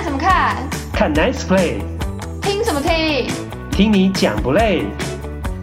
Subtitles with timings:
[0.00, 0.70] 看什么看？
[0.94, 1.78] 看 Nice Play。
[2.40, 3.28] 听什么听？
[3.70, 4.86] 听你讲不累？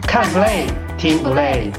[0.02, 1.72] 看 Play 听不累？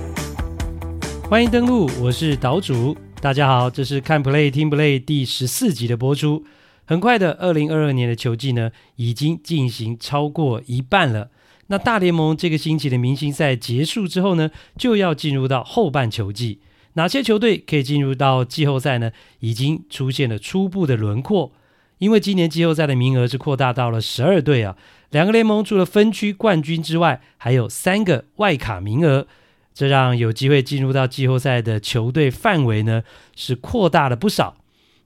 [1.30, 2.98] 欢迎登录，我是岛主。
[3.22, 6.44] 大家好，这是看 Play 听不累第十四集的播出。
[6.84, 11.30] 很快的，二零二二年的球季呢，已经进行超过一半了。
[11.68, 16.60] 那大联盟这个星期的明星赛结束之后呢，就要进入到后半球季。
[16.96, 19.14] 哪些球队可以进入到季后赛呢？
[19.39, 21.54] 已经出现了初步的轮廓。
[22.00, 24.75] 因为今年季后赛的名额是扩大到了十二队啊，
[25.11, 29.28] 两个联盟除了分区冠军之外，还有三个外卡名额，
[29.74, 33.03] 这让有机会进入到季后赛的球队范围呢
[33.36, 34.55] 是扩大了不少。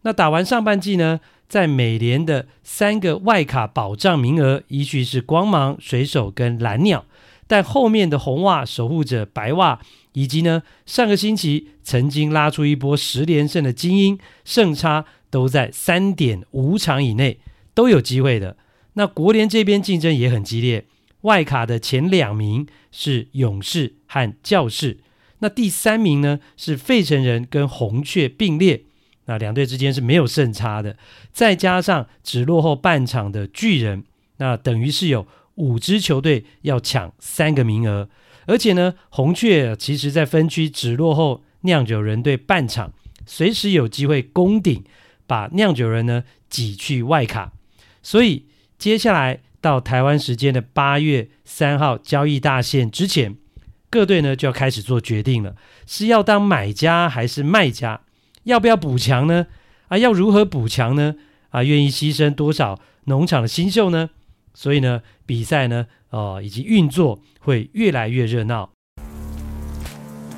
[0.04, 7.05] 那打完上半季呢，在美联的三个外卡保障名额，依序是光芒、水手跟蓝鸟，
[7.48, 9.80] 但后面的红袜、守护者、白袜。
[10.16, 17.40] 以及呢，上个星期曾经拉出一波十连胜的精英，胜差都在三点五场以内，
[17.74, 18.55] 都有机会的。
[18.94, 20.85] 那国联这边竞争也很激烈，
[21.21, 24.99] 外卡的前两名是勇士和教士，
[25.40, 28.84] 那第三名呢是费城人跟红雀并列，
[29.26, 30.96] 那两队之间是没有胜差的。
[31.32, 34.04] 再加上只落后半场的巨人，
[34.38, 38.07] 那等于是有五支球队要抢三个名额。
[38.46, 42.94] 而且呢，红雀其实在分区只落后酿酒人队半场，
[43.26, 44.84] 随时有机会攻顶，
[45.34, 47.53] 把酿酒人呢挤去外卡。
[48.03, 48.45] 所以
[48.77, 53.35] 接下来到台湾时间的八月三号交易大限之前，
[53.89, 55.55] 各队呢就要开始做决定了：
[55.87, 58.01] 是要当买家还是卖家？
[58.43, 59.48] 要不要补强呢？
[59.87, 61.15] 啊，要如何补强呢？
[61.49, 64.11] 啊，愿意牺牲多少农场的新秀呢？
[64.53, 68.72] 所以呢，比赛呢，哦，以及运作会越来越热闹。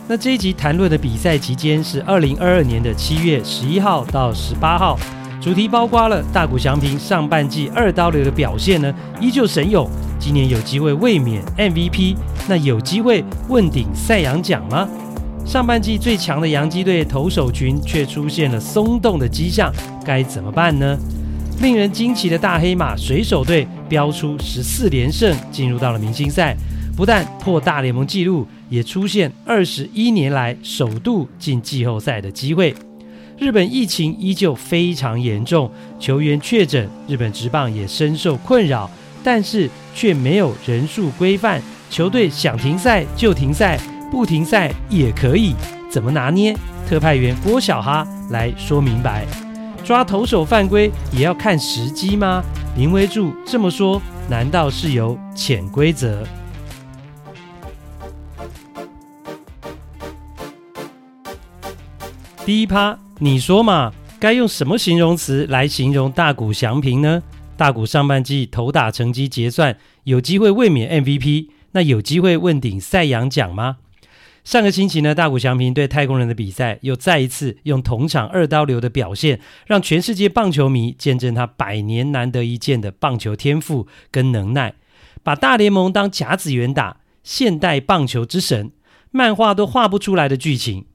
[0.08, 4.95] 那这一集谈论的比赛期间是二零二二年的七月十一号到十八号，
[5.42, 9.89] 主题包括了大谷翔平上半季二刀流的表现呢，依旧神勇，
[10.20, 12.16] 今年有机会卫冕 MVP，
[12.47, 14.88] 那有机会问鼎赛扬奖吗？
[15.44, 19.74] 上半季最强的洋基队投手群却出现了松动的迹象，
[20.06, 20.96] 该怎么办呢？
[21.62, 26.56] 令人惊奇的大黑马水手队飙出十四连胜，进入到了明星赛，
[26.96, 32.76] 不但破大联盟纪录，也出现二十一年来首度进季后赛的机会。
[33.38, 38.90] 日本疫情依旧非常严重，球员确诊，日本职棒也深受困扰，
[39.24, 43.78] 但是却没有人数规范，球队想停赛就停赛，
[44.09, 45.53] 不停赛也可以，
[45.92, 46.56] 怎么拿捏？
[46.88, 49.26] 特派员郭小哈来说明白。
[49.84, 52.44] 抓投手犯规也要看时机吗？
[52.78, 56.26] 林威助这么说，难道是有潜规则？
[62.45, 67.23] 第一趴，你说嘛，该用什么形容词来形容大谷翔平呢？
[67.57, 73.78] 大谷上半季投打成绩结算，有机会卫冕 MVP，那有机会问鼎赛扬奖吗？
[74.44, 84.75] 上个星期呢，大谷翔平对太空人的比赛，又再一次用同场二刀流的表现，让全世界棒球迷见证他百年难得一见的棒球天赋跟能耐，
[85.23, 88.72] 把大联盟当甲子园打，现代棒球之神，
[89.09, 90.85] 漫画都画不出来的剧情，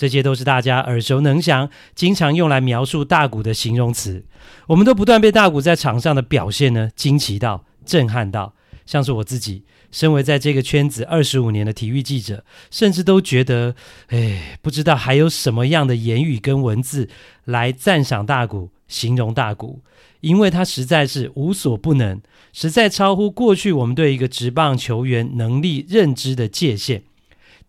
[0.00, 4.24] 这些都是大家耳熟能详、经常用来描述大谷的形容词。
[4.68, 8.54] 我们都不断被大谷在场上的表现呢惊奇到、震撼到，
[8.86, 9.64] 像是我自己。
[9.92, 13.74] 身为在这个圈子二十五年的体育记者，甚至都觉得，
[14.06, 17.10] 哎，不知道还有什么样的言语跟文字
[17.44, 19.82] 来赞赏大谷、形容大谷，
[20.20, 22.22] 因为他实在是无所不能，
[22.54, 27.02] 实在超乎过去我们对一个职棒球员能力认知的界限，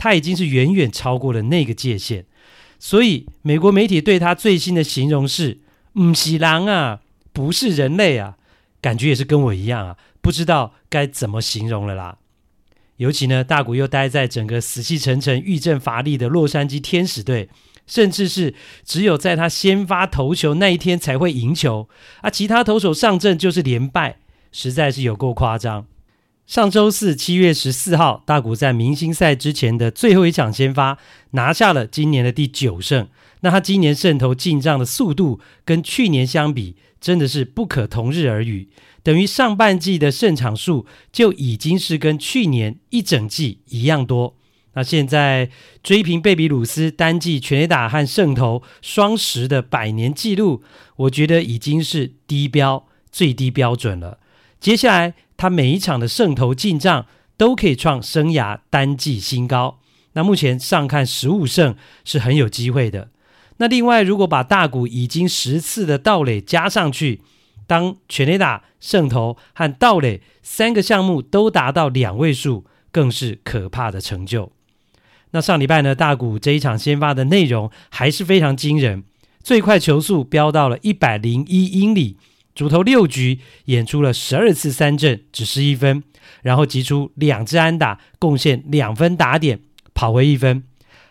[0.01, 2.25] 他已经是远远超过了那个界限。
[2.79, 5.59] 所以，美国媒体对他最新的形容是
[5.93, 7.01] “不是狼啊，
[7.31, 8.35] 不是人类啊”，
[8.81, 9.97] 感觉也是跟我一样啊。
[10.19, 12.17] 不知道该怎么形容了啦。
[12.97, 17.49] 尤其呢，大谷又待在整个死气沉沉、郁症乏力的洛杉矶天使队，
[17.85, 21.87] 甚至是只有在他先发投球那一天才会赢球，
[22.21, 24.17] 啊，其他投手上阵就是连败，
[24.51, 25.85] 实在是有够夸张。
[26.47, 30.97] 上周四，七月十四号，大谷在明星赛之前的最后一场先发，
[31.31, 33.07] 拿下了今年的第九胜。
[33.39, 38.69] 那他今年胜投进账的速度跟去年相比，真的是不可同日而语。
[39.01, 44.35] 等于上半季的胜场数就已经是跟去年一整季一样多。
[44.73, 45.49] 那现在
[45.81, 50.63] 追平贝比鲁斯单季全垒打和胜投双十的百年纪录，
[50.97, 54.19] 我觉得已经是低标最低标准了。
[54.59, 59.79] 接下来他每一场的胜投进账都可以创生涯单季新高。
[60.13, 63.09] 那目前上看十五胜是很有机会的。
[63.57, 67.21] 那另外如果把大谷已经十次的盗垒加上去，
[67.65, 74.51] 当全垒打、胜投和盗垒三个项目都达到两位数，更是可怕的成就。
[75.31, 79.05] 那上礼拜呢，大谷这一场先发的内容还是非常惊人，
[79.41, 82.17] 最快球速飙到了一百零一英里，
[82.53, 86.03] 主投六局演出了十二次三振，只失一分，
[86.41, 89.59] 然后击出两支安打，贡献两分打点，
[89.93, 90.63] 跑回一分。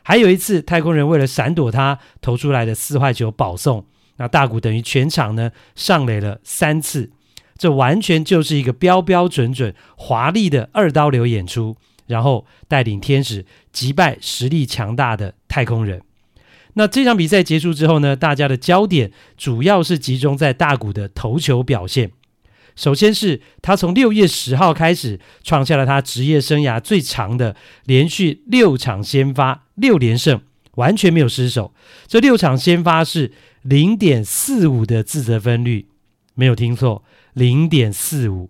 [0.02, 3.86] 还有一次，太空人为了闪躲他投出来的四坏球保送。
[4.16, 7.10] 那大谷等于全场呢上垒了三次，
[7.56, 11.76] 这完全就是一个标标准准华丽的二刀流演出，
[12.06, 16.02] 然后带领天使击败实力强大的太空人。
[16.74, 22.12] 那这场比赛结束之后呢，大家的焦点主要是集中在大谷的投球表现。
[22.76, 30.40] 首先是他从六月十号开始创下了他职业生涯最长的连续六场先发六连胜，
[30.76, 31.74] 完全没有失手。
[32.06, 33.32] 这六场先发是。
[33.62, 35.86] 零点四五的自责分率，
[36.34, 38.48] 没有听错，零点四五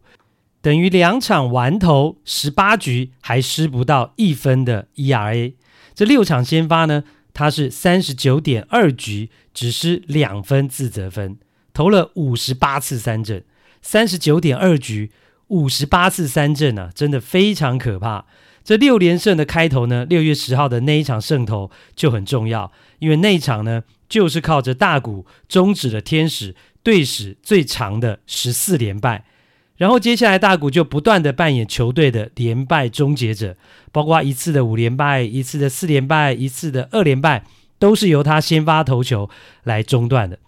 [0.63, 5.55] 等于两场完投十八局还失不到一分的 ERA。
[5.97, 7.03] 这六场先发呢，
[7.33, 11.39] 他是三十九点二局只失两分自责分，
[11.73, 13.45] 投了五十八次三振，
[13.83, 15.11] 三十九点二局
[15.49, 18.27] 五十八次三振啊，真的非常可怕。
[18.63, 23.83] 这六连胜的开头呢，六月十号的那一场胜投就很重要，因为那一场呢。
[24.11, 29.25] 就是靠着大谷终止了天使队史最长的十四连败，
[29.81, 33.57] 然后接下来大谷就不断的扮演球队的连败终结者，
[33.91, 37.47] 包括一次的五连败、一次的四连败、一次的二连败，
[37.79, 39.31] 都是由他先发投球
[39.65, 40.39] 来中断的。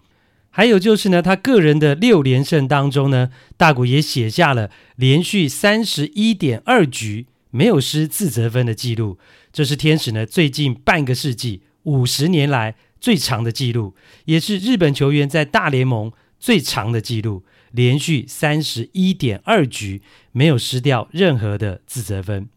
[0.51, 9.17] 还有就是呢，他个人的六连胜当中呢，大谷也写下了连续三十一点二局没有失自责分的记录，
[9.51, 12.75] 这是天使呢最近半个世纪五十年来。
[13.01, 16.09] 最长的记录，也是日本球员在大联盟
[16.39, 22.47] 最长的记录，连续三十一点二局没有失掉任何的自责分。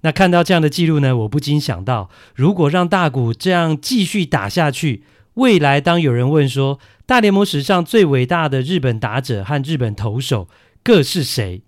[0.00, 5.02] 那看到这样的记录呢，我不禁想到，如果让大谷这样继续打下去，
[5.34, 10.48] 未来当有人问说大联盟史上最伟大的日本打者和日本投手
[10.82, 11.62] 各是谁，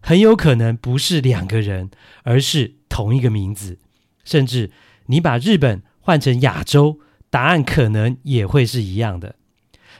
[0.00, 1.90] 很有可能不是两个人，
[2.24, 3.78] 而是同一个名字。
[4.24, 4.70] 甚至
[5.06, 7.00] 你把日本换成亚洲。
[7.30, 9.34] 答案可能也会是一样的。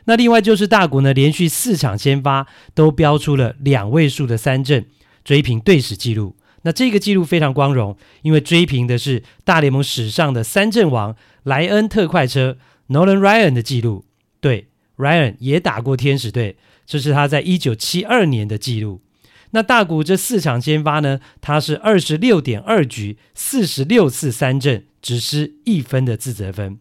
[0.07, 4.87] 那另外就是大谷呢，连续四场先发都飙出了两位数的三振，
[5.25, 6.37] 追平队史纪录。
[6.63, 12.57] 那这个纪录非常光荣，因为追平的是大联盟史上的三振王莱恩特快车
[12.89, 14.05] Nolan Ryan 的纪录。
[14.41, 19.03] 对，Ryan 也打过天使队，这是他在一九七二年的纪录。
[19.51, 26.79] 那大谷这四场先发呢，他是二十六点二局，四十六次三振，只失一分的自责分。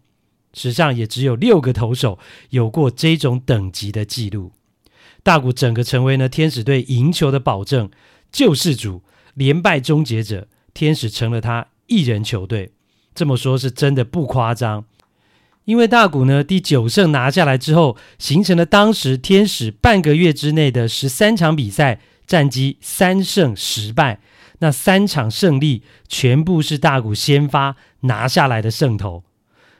[0.54, 2.20] 史上也只有六个投手
[2.52, 4.52] 有过这种等级的记录。
[5.24, 7.90] 大谷整个成为呢天使队赢球的保证，
[8.32, 9.04] 救世主，
[9.34, 12.72] 连败终结者，天使成了他一人球队。
[13.16, 14.86] 这么说，是真的不夸张。
[15.66, 24.20] 因为大谷呢第九胜拿下来之后，形成了当时天使半个月之内的十三场比赛战绩三胜十败，
[24.60, 29.24] 那三场胜利全部是大谷先发拿下来的胜投。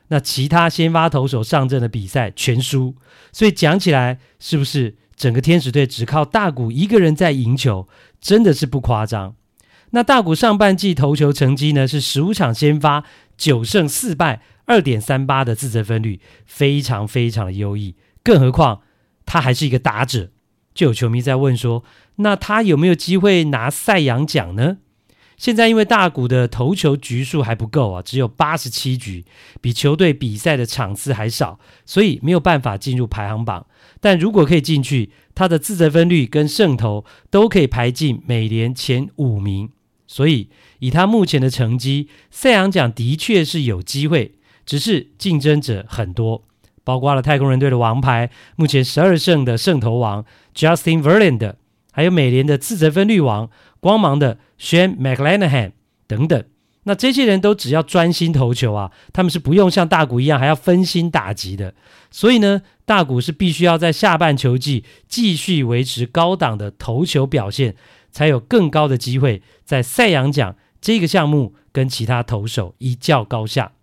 [0.10, 2.96] 那其他先发投手上阵的比赛全输，
[3.32, 7.88] 所以讲起来是不是整个天使队只靠大谷一个人在赢球，
[8.20, 9.36] 真的是不夸张。
[9.92, 13.04] 那大谷上半季投球成绩呢是十五场先发
[13.38, 17.96] 九胜四败二点三八的自责分率，非常非常的优异。
[18.24, 18.82] 更何况
[19.26, 20.32] 他还是一个打者，
[20.74, 21.84] 就有球迷在问说，
[22.18, 24.78] 那他有没有机会拿赛扬奖呢？
[25.44, 29.26] 现在因为大谷的投球局数还不够啊，只有八十七局，
[29.60, 33.66] 比球队比赛的场次还少，所以没有办法进入排行榜。
[34.00, 39.70] 但如果可以进去，他的自责分率跟胜投都可以排进美联前五名。
[40.08, 40.48] 所以
[40.80, 44.36] 以他目前的成绩，赛扬奖的确是有机会，
[44.66, 46.46] 只是竞争者很多，
[46.86, 50.24] 包括了太空人队的王牌，目前十二胜的胜投王
[50.56, 51.56] Justin Verlander，
[51.92, 53.50] 还有美联的自责分率王。
[53.84, 55.74] 光芒的 Shane McLanahan
[56.08, 56.42] 等等，
[56.84, 61.74] 那这些人都只要专心投球啊，他们是不用像大谷一样还要分心打击的。
[62.10, 67.76] 所以呢，大谷是必须要在下半球季继续维持高档的投球表现，
[68.10, 73.74] 才有更高的机会在赛扬奖这个项目跟其他投手一较高下。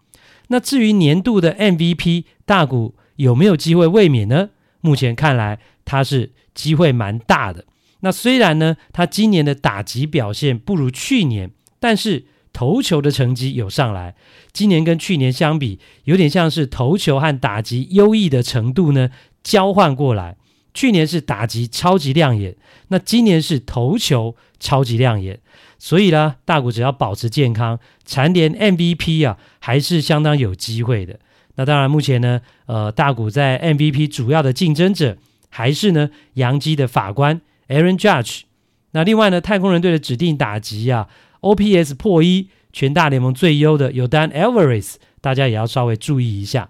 [0.49, 4.49] 那至于年度的 MVP，大谷有没有机会卫冕呢？
[4.81, 7.67] 目前看来，他是机会蛮大的。
[8.01, 14.15] 那虽然呢，他今年的打击表现不如去年，但是投球的成绩有上来。
[14.53, 19.11] 今年跟去年相比，有点像是投球和打击优异的程度呢
[19.43, 20.37] 交换过来。
[20.73, 22.57] 去年是打击超级亮眼，
[22.89, 25.41] 那今年是投球超级亮眼。
[25.79, 31.19] 所以呢，大谷只要保持健康，蝉联 MVP 啊，还是相当有机会的。
[31.57, 38.43] 那当然，目前呢，呃，大谷在 MVP 主要的竞争者还是呢，洋基的法官 Aaron Judge。
[38.91, 41.09] 那另外呢，太空人队的指定打击啊
[41.41, 46.69] ，OPS 破一，全大联盟最优的有 Dan Alvarez，大家也要稍微注意一下。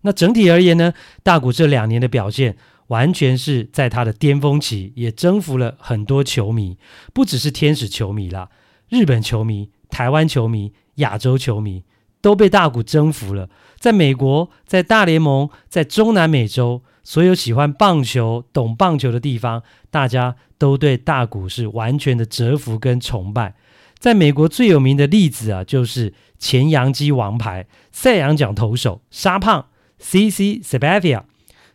[0.00, 2.56] 那整体而言呢，大谷这两年的表现。
[2.90, 6.76] 完全是在他的巅峰期，也征服了很多球迷，
[7.14, 8.50] 不只是天使球迷啦，
[8.88, 11.84] 日本球迷、台湾球迷、亚洲球迷
[12.20, 13.48] 都被大谷征服了。
[13.78, 23.54] 在美国，在大联盟，在中南美洲，所有喜欢棒球、懂棒球的地方，大家都对大谷是完全的折服跟崇拜。
[23.98, 29.66] 在美国最有名的例子啊，就是前洋基王牌赛扬奖投手沙胖
[29.98, 31.24] CC Sabathia。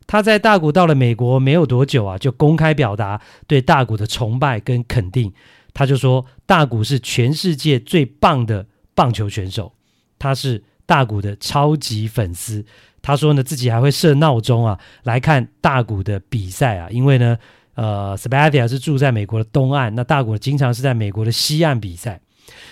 [0.07, 5.33] 他在大谷到了美国没有多久啊，就公开表达对大谷的崇拜跟肯定。
[5.73, 9.73] 他就说，大谷是全世界最棒的棒球选手，
[10.17, 12.65] 他是大谷的超级粉丝。
[13.05, 17.37] 他说呢，自己还会设闹钟啊，来看大谷的比赛啊，因为呢，
[17.75, 22.19] 呃 s p a t i a 是住在美国的东岸，那大谷经常是在美国的西岸比赛。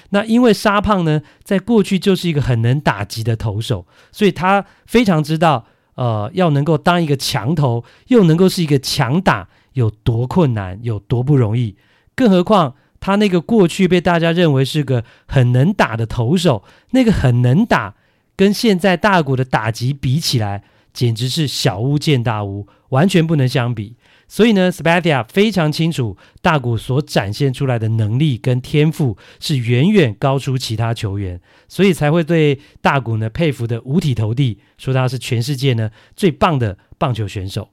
[0.09, 5.65] 那因为沙胖呢，在过去就是一个很能打击的投手，所以他非常知道。
[5.95, 11.77] 呃，要能够当一个强投，又能够是一个强打，有多困难，有多不容易。
[12.15, 16.63] 更何况他那个过去被大家认为是个很能打的投手，
[16.93, 17.93] 那个很能打，
[18.35, 20.63] 跟现在大谷的打击比起来，
[20.93, 23.95] 简直是小巫见大巫，完全不能相比。
[24.27, 37.69] 所以呢，Spathia 非常清楚大谷所展现出来的能力跟天赋是远远高出其他球员，所以才会对大谷呢佩服得五体投地，说他是全世界呢最棒的棒球选手。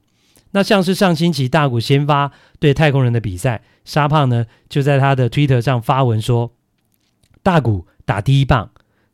[0.51, 6.53] 那像是上星期大谷先发对太空人的比赛，沙胖呢就在他的 Twitter 上发文说，
[7.43, 8.71] 大谷打第一棒，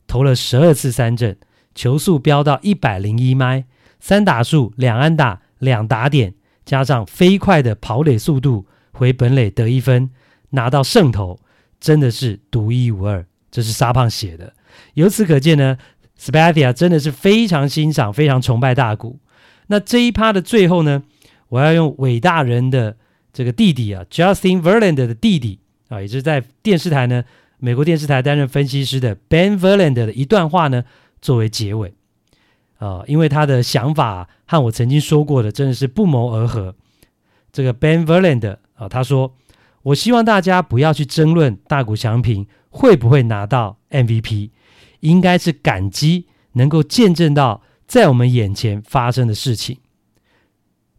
[0.07, 1.37] 投了十二次三振，
[1.75, 3.65] 球速飙到一百零一迈，
[3.99, 6.33] 三打数两安打两打点。
[6.65, 10.09] 加上飞快的跑垒速度，回本垒得一分，
[10.49, 11.39] 拿到胜投，
[11.79, 13.25] 真的是独一无二。
[13.49, 14.53] 这是沙胖写的。
[14.95, 15.77] 由此可见呢
[16.19, 19.19] ，Spathia 真的是非常欣赏、非常崇拜大谷。
[19.67, 21.03] 那这一趴的最后呢，
[21.47, 22.97] 我要用伟大人的
[23.31, 27.23] 这个弟弟啊，Justin Verlander 的弟弟啊，也就是在电视台呢，
[27.59, 30.83] 美国电视台担任分析师的 Ben Verland 的一段话呢，
[31.21, 31.93] 作为结尾。
[32.79, 36.75] 啊、因为他的想法和我曾经说过的真的是不谋而合。
[37.51, 39.35] 这个 Ben Verland 啊、他说
[39.81, 44.51] ：“我希望大家不要去争论大谷翔平会不会拿到 MVP，
[44.99, 49.79] 应该是感激能够见证到在我们眼前发生的事情。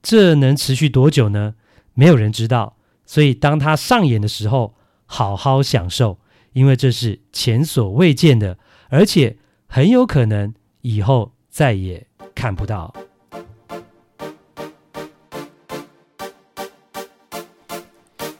[0.03, 1.55] 这能持续多久呢？
[1.95, 2.77] 没有人知道。
[3.07, 4.75] 所以当他上演的时候，
[5.07, 6.19] 好好享受，
[6.59, 9.37] 因为这是前所未见的，而且
[9.67, 12.95] 很有可能以后。”再也看不到。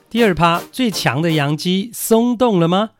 [0.09, 2.91] 第二趴，最强的洋基松动了吗？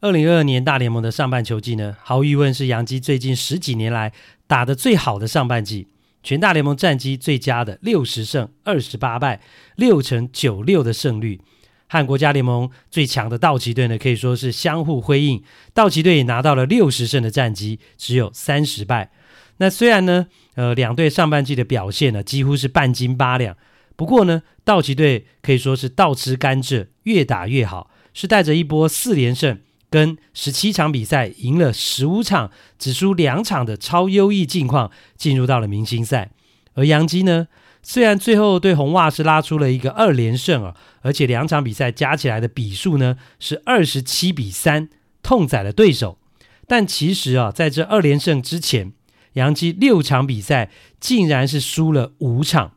[0.00, 4.12] 二零二二年大联盟的上半球季呢，毫无疑问是洋基最近十几年来
[4.48, 5.86] 打得最好的上半季，
[6.24, 9.40] 全大联盟战绩最佳的六十胜二十八败，
[9.76, 11.40] 六成九六的胜率，
[11.90, 15.42] 和国家联盟最强的道奇队呢，可以说是相互辉映。
[15.74, 19.10] 道奇队也拿到了六十胜的战绩，只有三十败。
[19.56, 23.56] 那虽然呢，呃，两队上半季的表现呢几乎是半斤八两，
[23.96, 29.58] 不过呢，道奇队可以说是倒吃甘蔗，越打越好，是带着一波四连胜，
[29.90, 36.30] 跟十七场比赛赢了十五场，只输两场的超优异境况进入到了明星赛。
[36.74, 37.48] 而洋基呢，
[37.82, 44.88] 虽然最后对红袜是拉出了一个二连胜啊，而且两场比赛加起来的比数呢是二十七比三，
[45.22, 46.18] 痛宰了对手，
[46.66, 48.92] 但其实啊，在这二连胜之前。
[49.34, 52.72] 洋基六场比赛竟然是输了五场，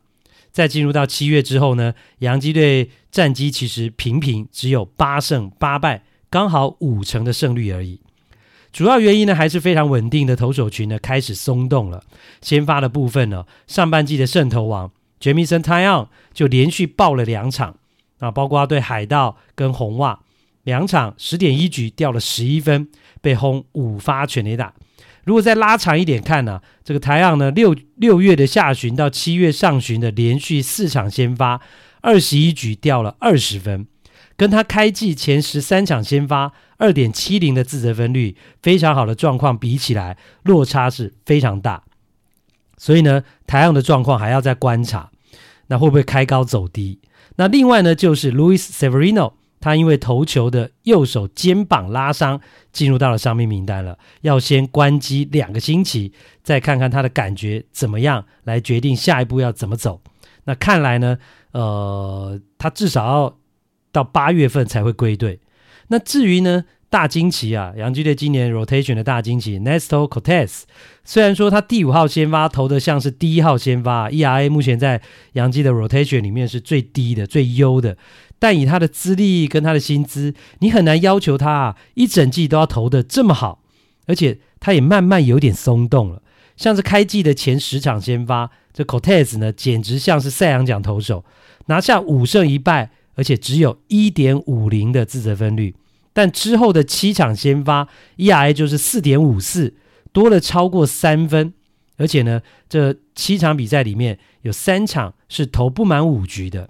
[0.52, 8.00] 在进入到七月之后呢，洋基队战绩其实平平，只有八胜八败，刚好五成的胜率而已。
[8.74, 12.04] 主要原因呢，还是非常稳定的投手群呢开始松动了。
[12.42, 17.78] 先发的部分呢，上半季的胜投王 Jameson Taillon 就连续爆了两场
[18.18, 20.20] 啊，包括对海盗跟红袜
[20.64, 22.90] 两场十点一局掉了十一分，
[23.22, 24.74] 被轰五发全垒打。
[25.24, 31.62] 如果再拉长一点看呢、这个台昂呢，六六月的下旬到七月上旬的连续四场先发，
[32.02, 33.86] 二十一局掉了二十分，
[34.36, 36.52] 跟他开季前十三场先发
[36.84, 41.86] 二点七零的自责分率非常好的状况比起来，落差是非常大。
[42.76, 45.10] 所以呢，台昂的状况还要再观察。
[45.68, 47.00] 那会不会开高走低？
[47.38, 52.42] 那另外呢，就是 Louis Severino，他因为投球的右手肩膀拉伤，
[52.74, 56.12] 进入到了伤病名单了，要先关机两个星期，
[56.44, 60.02] 再看看他的感觉怎么样，来决定下一步要怎么走。
[60.44, 61.18] 那看来呢，
[61.54, 63.38] 呃，他至少要
[63.94, 65.40] 到八月份才会归队。
[65.88, 70.62] 那至于呢，大惊奇啊，洋基队今年 rotation 的大惊奇 Nestor Cortes，
[71.04, 75.02] 虽然说他第五号先发投的像是第一号先发，ERA 目前在
[75.34, 77.98] 洋基的 rotation 里面是最低的、最优的，
[78.40, 83.64] 但以他的资历跟他的薪资，你很难要求他啊一整季都要投的这么好，
[84.06, 86.22] 而且他也慢慢有点松动了，
[86.56, 88.52] 像是开季的前十场先发。
[88.72, 91.24] 这 Cortes 呢，简直像是赛扬奖投手，
[91.68, 95.76] 拿下五胜一败，而且只有一点五零的自责分率。
[96.14, 99.74] 但之后的七场先发，ERA 就是四点五四，
[100.12, 101.54] 多了超过三分。
[101.98, 106.70] 而且呢，这七场比赛里面有三场是投不满五局的。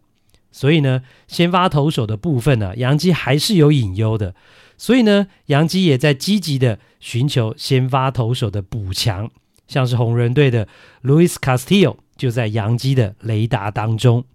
[0.52, 4.36] 所以呢，先发投手的部分呢，杨基还是有隐忧的。
[4.78, 9.32] 所以呢，杨基也在积极的寻求先发投手的补强。
[9.68, 10.68] 像是红人队的
[11.04, 14.26] Louis Castillo 就在杨基的雷达当中。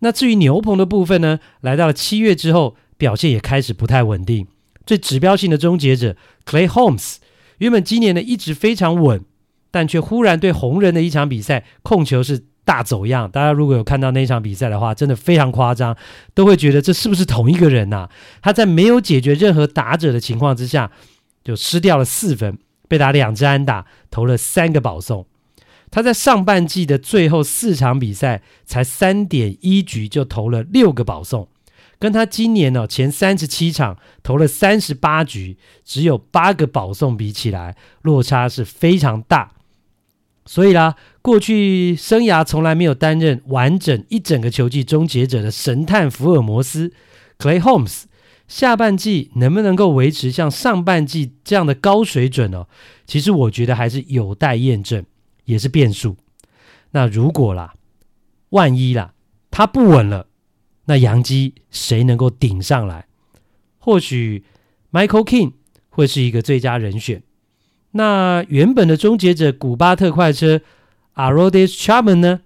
[0.00, 4.46] 那至于牛棚的部分呢，来到了七月之后，表现也开始不太稳定。
[4.84, 7.16] 最指标性的终结者 Clay Holmes，
[7.58, 9.24] 原本今年呢一直非常稳，
[9.70, 13.30] 但却忽然对红人的一场比赛控球是大走样。
[13.30, 15.96] 大家如果有看到那场比赛的话，真的非常夸张，
[16.34, 18.08] 都会觉得这是不是同一个人呐、
[18.40, 20.92] 他在没有解决任何打者的情况之下，
[21.42, 22.58] 就失掉了四分。
[22.88, 25.26] 被打两支安打，投了三个保送。
[25.90, 31.48] 他在上半季的最后四场比赛，才三点一局就投了六个保送，
[31.98, 39.52] 跟他今年呢前三十七场投了三十八局，只有八个保送比起来，落差是非常大。
[40.44, 46.92] 所以啦，过去生涯从来没有担任完整一整个球季终结者的神探福尔摩斯
[47.38, 48.04] Clay Holmes。
[48.46, 52.66] 下半季能不能够维持像上半季这样的高水准呢？
[53.04, 55.04] 其实我觉得还是有待验证，
[55.46, 56.18] 也是变数。
[56.90, 57.74] 那如果啦，
[58.50, 59.14] 万一啦，
[59.50, 60.28] 他不稳了，
[60.84, 63.06] 那洋基谁能够顶上来？
[63.78, 64.44] 或许
[64.92, 65.52] Michael King
[65.88, 67.22] 会是一个最佳人选。
[67.92, 70.60] 那原本的终结者古巴特快车
[71.14, 72.42] a r o d i s Chapman 呢？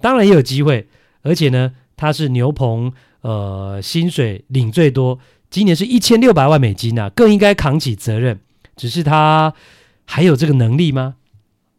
[0.00, 0.88] 当然也有机会，
[1.22, 2.92] 而且呢，他是牛棚。
[3.20, 8.38] 呃，薪水领最多，今年是一千六百万美金啊，更应该扛起责任。
[8.76, 9.54] 只是他
[10.04, 11.14] 还有这个能力吗？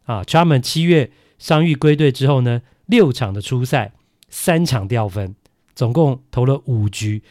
[0.06, 3.92] 啊，Charman 七月伤愈归队之后呢，六场的出赛，
[4.28, 5.34] 三场掉分，
[5.74, 7.22] 总共投了五局，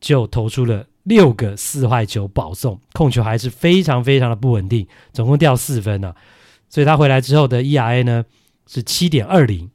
[0.00, 6.14] 就投出了六个四坏球保送，控球还是非常非常的不稳定，总共掉四分、啊。
[6.68, 8.24] 所以他回来之后的 ERA 呢
[8.66, 9.70] 是七点二零。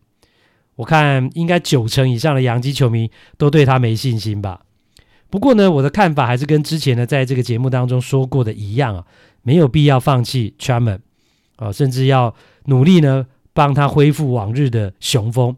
[0.75, 4.61] 我看应该九成以上的洋基球迷都对他没信心吧。
[5.29, 9.05] 不过呢，我的看法还是跟之前呢在这个节目当中说过的一样啊，
[9.41, 10.99] 没有必要放弃 Charman
[11.55, 12.33] 啊，甚至要
[12.65, 15.55] 努力呢帮他恢复往日的雄风。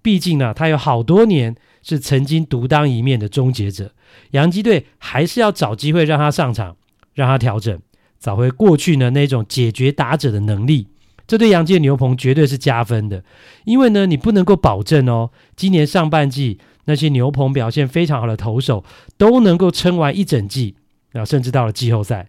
[0.00, 3.92] 毕竟呢，他有好多年是曾经独当一面的终结者，
[4.30, 6.76] 洋基队还是要找机会让他上场，
[7.14, 7.78] 让他调整，
[8.18, 10.88] 找回过去呢那种解决打者的能力。
[11.26, 13.22] 这对洋基的牛棚绝对是加分的，
[13.64, 18.82] 因为呢，你不能够保证哦，今年上半季那些牛棚表现非常好的投手
[19.18, 20.76] 都能够撑完一整季
[21.12, 22.28] 啊，甚至到了季后赛，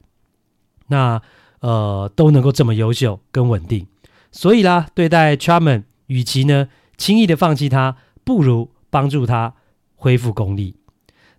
[0.88, 1.22] 那
[1.62, 3.88] 呃都能够这么优秀跟稳定。
[4.32, 6.68] 所以啦，对待 Charman 与其呢
[6.98, 9.54] 轻易的放弃他，不如帮助他
[9.96, 10.76] 恢复功力。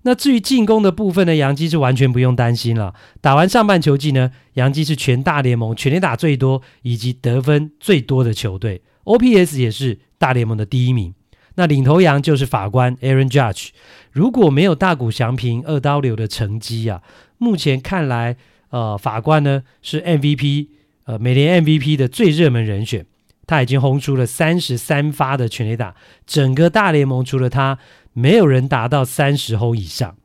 [0.02, 2.94] 那至于进攻的部分呢，杨基是完全不用担心了。
[3.20, 11.14] 打完上半球季呢，杨基是全大联盟全垒打最多以及得分最多的球队，OPS 也是大联盟的第一名。
[11.56, 13.68] 那领头羊就是法官 Aaron Judge。
[14.10, 17.02] 如果没有大谷翔平二刀流的成绩啊，
[17.36, 18.38] 目前看来，
[18.70, 20.68] 呃，法官呢是 MVP，
[21.04, 23.06] 呃，美联 MVP 的最热门人选。
[23.46, 27.78] 他已经轰出了三十三发的全垒打，整个大联盟除了他。
[28.12, 30.16] 没有人达到三十轰以上，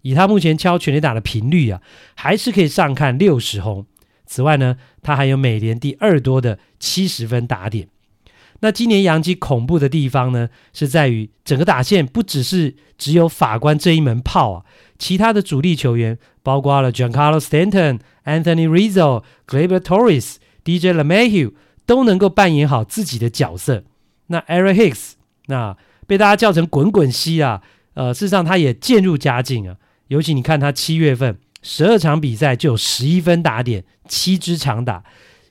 [0.00, 1.82] 以他目前敲全垒打的频率啊，
[2.14, 3.84] 还是可以上看六十轰。
[4.24, 7.88] 此外呢，他还有美联第二多的七十分打点。
[8.60, 14.64] 那今年洋基恐怖的地方呢，是在于整个打线不只是只有法官这一门炮啊，
[14.98, 21.52] 其他的主力球员包括了 Giancarlo Stanton、Anthony Rizzo、Gleyber Torres、DJ LeMahieu
[21.86, 23.84] 都能够扮演好自己的角色。
[24.26, 25.12] 那 Aaron Hicks
[25.46, 25.76] 那。
[26.06, 27.62] 被大家叫成“滚滚西”啊，
[27.94, 29.76] 呃，事实上他也渐入佳境啊。
[30.08, 35.02] 尤其你看他七月份十二场比赛就有十一分打点，七支长打，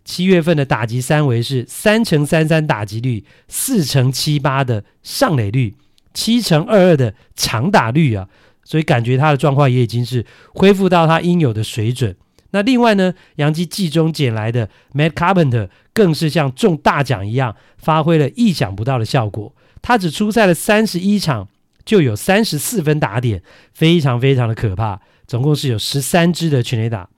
[0.06, 5.73] 七月份的打击三围是三乘三三打击率，四乘七八的上垒率，
[6.13, 8.29] 七乘二二的长打率啊，
[8.63, 12.15] 所以感觉他的状况也已经是恢复到他应有的水准。
[12.52, 19.56] 那另外呢，洋基季中捡来的 Matt Carpenter 更是像中大奖一样，发挥了意想不到的效果。
[19.82, 21.49] 他只出赛了三十一场，
[21.84, 23.41] 就有三十四分打点，
[23.73, 25.02] 非常非常的可怕。
[25.26, 27.10] 总共是有十三支的全垒打，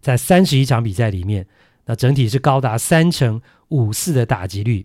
[0.00, 1.46] 在三十一场比赛里面，
[1.86, 4.84] 那整体是高达三成五四的打击率。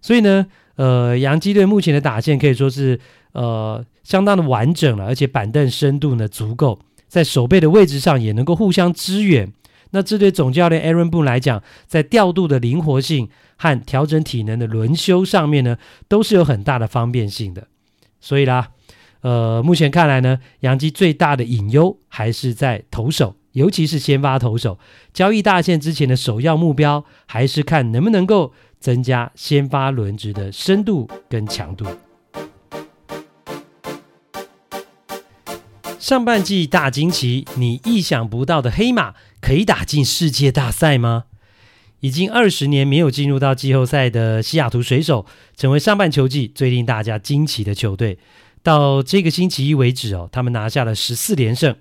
[0.00, 2.98] 所以呢，呃，洋基队目前的打线可以说是
[3.32, 6.78] 呃相当的完整了，而且板凳深度呢足够。
[7.08, 9.52] 在守备的位置上也能够互相支援，
[9.90, 17.68] 那这对总教练 Aaron Boone 来讲，在调度的灵活性和调整体能的轮休上面呢，都是有很大的方便性的。
[18.20, 18.70] 所以啦，
[19.20, 24.78] 呃，目前看来呢，洋基最大的隐忧还是在投手，尤其是先发投手。
[25.14, 28.52] 交易大限之前的首要目标，还是看能不能够
[28.86, 31.84] 增加先发轮值的深度跟强度。
[35.98, 41.24] 上半季大惊奇，你意想不到的黑马可以打进世界大赛吗？
[41.98, 48.20] 已经二十年没有进入到季后赛的西雅图水手，成为上半球季最令大家惊奇的球队。
[48.62, 51.74] 到这个星期一为止哦，他们拿下了十四连胜，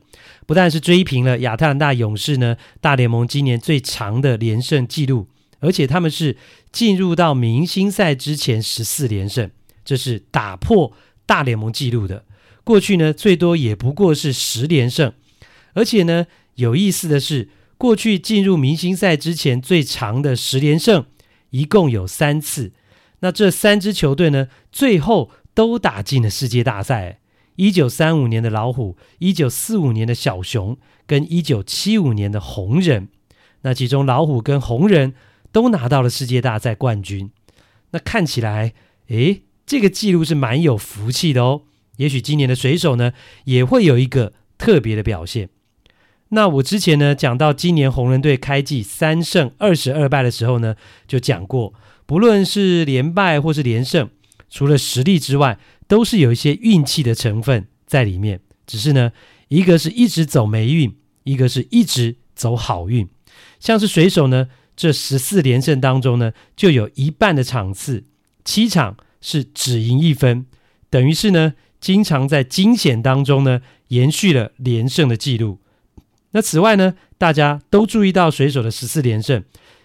[0.48, 5.28] 不但是追平了亚特兰大勇士呢大联盟今年最长的连胜纪录，
[5.66, 6.38] 而且他们是
[6.72, 9.50] 进入到明星赛之前十四连胜，
[9.84, 10.94] 这是打破
[11.26, 12.24] 大联盟纪录的。
[12.64, 15.12] 过去呢，最多也不过是十连胜，
[15.74, 21.06] 而且呢，有意思的是，过去进入明星赛之前最长的十连胜，
[21.50, 22.72] 一共有三次。
[23.22, 27.20] 那这三支球队呢，最后都打进了世界大赛。
[27.56, 33.08] 一九三五年的老虎，一九四五年的小熊，跟一九七五年的红人。
[33.62, 35.14] 那其中老虎跟红人
[35.56, 37.32] 都拿到了世界大赛冠军。
[37.92, 38.74] 那看起来，
[39.08, 41.62] 诶，这个记录是蛮有福气的哦。
[41.96, 43.14] 也许今年的水手呢，
[43.46, 45.48] 也会有一个特别的表现。
[46.30, 50.76] 那我之前呢讲到今年红人队开季三胜二十二败的时候呢，
[51.08, 51.74] 就讲过，
[52.06, 54.10] 不论是连败或是连胜，
[54.50, 58.42] 除了实力之外，都是有一些运气的成分在里面。
[58.68, 59.14] 只是呢，
[59.48, 63.08] 一个是一直走霉运，一个是一直走好运。
[63.62, 68.04] 像是水手呢，这十四连胜当中呢，就有一半的场次，
[68.44, 70.46] 七场是只赢一分，
[70.90, 71.54] 等于是呢。
[71.82, 75.60] 经常在惊险当中呢，延续了连胜的记录。
[76.32, 79.44] 那此外呢，大家都注意到水手的十四连胜，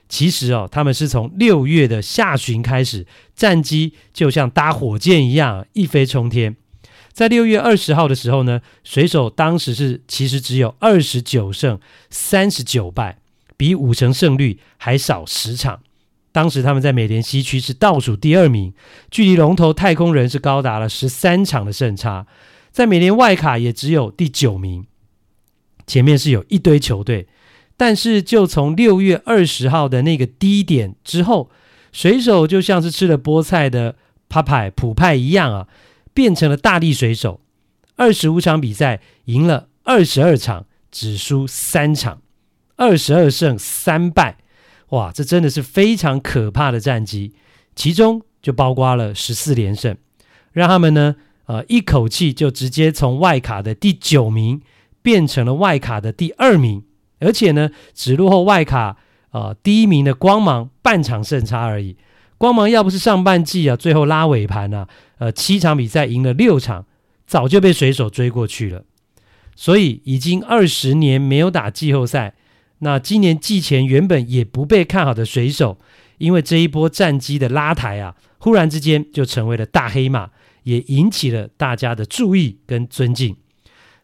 [0.08, 6.56] 其实哦，他们是从六月的下旬开始，战绩就像搭火箭一样一飞冲天。
[7.12, 13.19] 在六月二十号的时候呢，水手当时是其实只有二十九胜三十九败，
[13.60, 15.80] 比五成胜率还少十场。
[16.32, 18.72] 当时他们在美联西区是倒数第二名，
[19.10, 22.26] 距离龙头太空人是高达了十三场的胜差，
[22.70, 24.86] 在美联外卡也只有第九名，
[25.86, 27.28] 前面是有一堆球队，
[27.76, 31.50] 但是就从六月二十号的那个低点之后，
[31.92, 33.96] 水手就像是吃了菠菜的
[34.30, 35.68] 帕派普派一样啊，
[36.14, 37.42] 变成了大力水手，
[37.96, 42.22] 二十五场比赛赢了二十二场，只输三场，
[42.80, 44.38] 二十二胜三败。
[44.88, 47.34] 哇，这真的是非常可怕的战绩，
[47.76, 49.94] 其中就包括了十四连胜，
[50.52, 54.62] 让他们呢，呃，一口气就直接从外卡的第九名
[55.02, 56.82] 变成了外卡的第二名，
[57.18, 58.96] 而且呢，只落后外卡
[59.32, 61.98] 呃第一名的光芒半场胜差而已。
[62.38, 64.88] 光芒要不是上半季啊，最后拉尾盘啊，
[65.18, 66.86] 呃，七场比赛赢了六场，
[67.26, 68.84] 早就被水手追过去了。
[69.54, 72.34] 所以已经二十年没有打季后赛。
[72.80, 75.78] 那今年季前原本也不被看好的水手，
[76.18, 80.30] 因为这一波战绩的拉抬啊，忽然之间就成为了大黑马，
[80.64, 83.36] 也引起了大家的注意跟尊敬。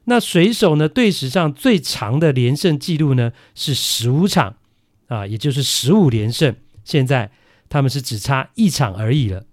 [0.04, 4.56] 那水手呢，队史上最长的连胜记录呢是十五场
[5.08, 6.54] 啊，也就是十五连胜。
[6.84, 7.30] 现在
[7.68, 9.44] 他们是只差一场而已了。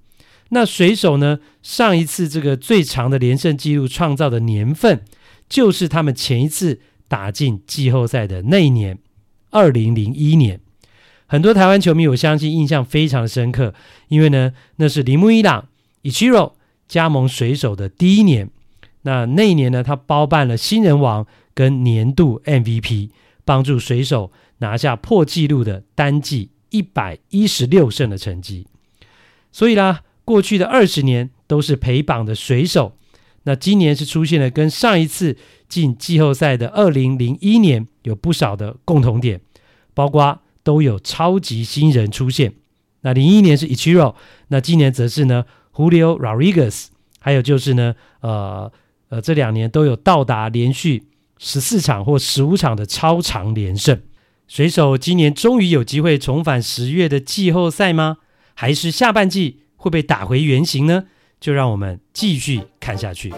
[0.50, 5.04] 那水手呢，上一次这个最长的连胜记录创造的年份，
[5.50, 9.00] 就是他们前一次打进季后赛的那一年。
[9.54, 10.60] 二零零一年，
[11.28, 13.74] 很多台湾球迷我相信印象非常深刻，
[14.08, 15.70] 因为呢，那是铃木一朗
[16.02, 16.54] Ichiro
[16.88, 18.50] 加盟水手的第一年。
[19.04, 23.12] 那那一年呢，他包办了新人王跟年度 MVP，
[23.46, 28.66] 帮助水手拿下破纪录的单季一百一十六胜的成绩。
[29.52, 32.98] 所以啦，过去的二十年都是陪榜的水手。
[33.44, 39.42] 那今年是出现了跟上一次进季后赛的二零零一年有不少的共同点，
[39.94, 42.54] 包括都有超级新人出现。
[43.02, 44.16] 那零一年是 Ichiro，
[44.48, 46.88] 那今年则是呢 Julio Rodriguez，
[47.20, 48.72] 还有就是呢，呃
[49.10, 51.04] 呃，这两年都有到达连续
[51.38, 54.02] 十四场或十五场的超长连胜。
[54.48, 58.18] 水手今年终于有机会重返十月的季后赛吗？
[58.54, 61.06] 还是下半季会被打回原形呢？
[61.44, 63.34] 就让我们继续看下去。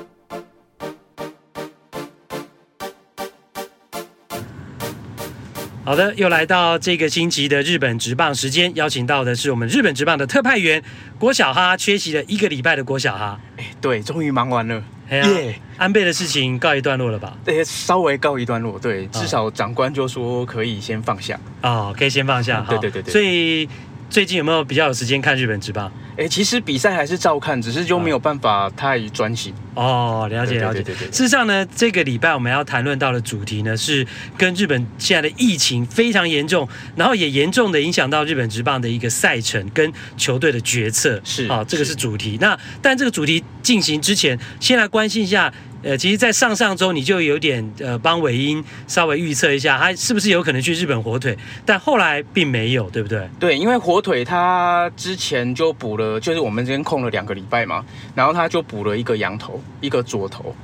[5.83, 10.83] 好的，又来到这个星期的日本职棒时间，邀请到的是我们日本职棒的特派员
[11.17, 13.39] 郭小哈，缺席了一个礼拜的郭小哈。
[13.57, 17.35] 哎，对，终于忙完了，耶、yeah，安倍的事情告一段落了吧？
[17.43, 21.39] 对，稍微告一段落，对，至少长官就说可以先放下。
[21.63, 22.63] 哦，可以先放下。
[22.69, 23.11] 对对对对。
[23.11, 23.67] 所以
[24.15, 25.91] 最近有没有比较有时间看日本职棒？
[26.15, 29.53] 哎，其实比赛还是照看，只是就没有办法太专心。
[29.73, 30.81] 哦，了解了解。
[31.11, 41.19] 事实上呢，这个礼拜我们要谈论到的主题呢，是跟日本现在的疫情非常严重，然后也严重的影响到日本职棒的一个赛程跟球队的决策。
[41.25, 42.37] 是啊，这个是主题。
[42.39, 45.53] 那但这个主题进行之前，先来关心一下。
[45.85, 53.29] 呃，其实，在上上周你就有点呃帮韦英稍微预测一下，他是不是有可能去日本火腿，但后来并没有，对不对？
[53.39, 60.55] 对，因为火腿他之前就补了，就是我们这边空了两个礼拜嘛，然后他就补了一个羊头，一个左头。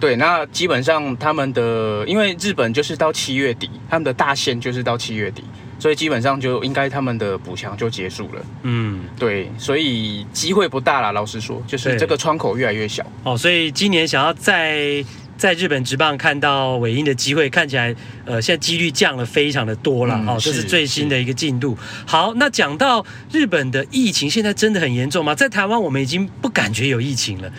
[0.00, 5.44] 对，那基本上他们的，因为日本就是到七月底，他们的大限就是到七月底。
[5.78, 8.42] 所以基本上就应该他们的补强就结束了。
[8.62, 11.12] 嗯，对，所以机会不大啦。
[11.12, 13.04] 老实说，就是这个窗口越来越小。
[13.22, 15.04] 哦，所以今年想要在
[15.36, 20.14] 在日本职棒看到尾音的机会，看起来呃现在几率降了非常的多了。
[20.22, 21.76] 嗯、哦，这是最新的一个进度。
[22.06, 25.34] 好，那讲到日本的疫情，现在真的很严重吗？
[25.34, 27.52] 在台湾我们已经不感觉有疫情了。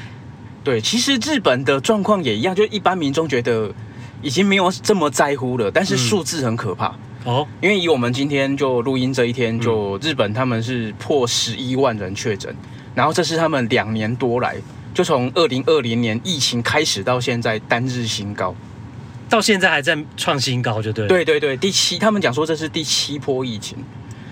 [0.63, 3.71] 对，其实日本的状况也一样，就一般民众觉得
[4.23, 6.95] 已经没有这么在乎了，但是数字很可怕。
[7.25, 12.55] 嗯哦，因为以我们今天就录音这一天，就日本他们是破十一万人确诊，
[12.93, 14.55] 然后这是他们两年多来，
[14.93, 18.55] 就从二零二零年疫情开始到现在单日新高，
[19.27, 21.07] 到现在还在创新高，就对。
[21.07, 23.77] 对对对，第七，他们讲说这是第七波疫情，